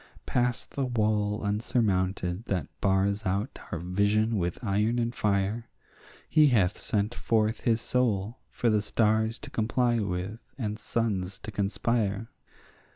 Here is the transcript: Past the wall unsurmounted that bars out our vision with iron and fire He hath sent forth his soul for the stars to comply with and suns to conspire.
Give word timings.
Past 0.25 0.71
the 0.71 0.83
wall 0.87 1.41
unsurmounted 1.43 2.45
that 2.45 2.65
bars 2.81 3.23
out 3.23 3.59
our 3.71 3.77
vision 3.77 4.35
with 4.39 4.57
iron 4.63 4.97
and 4.97 5.13
fire 5.13 5.69
He 6.27 6.47
hath 6.47 6.79
sent 6.79 7.13
forth 7.13 7.59
his 7.61 7.81
soul 7.81 8.39
for 8.49 8.71
the 8.71 8.81
stars 8.81 9.37
to 9.37 9.51
comply 9.51 9.99
with 9.99 10.39
and 10.57 10.79
suns 10.79 11.37
to 11.41 11.51
conspire. 11.51 12.29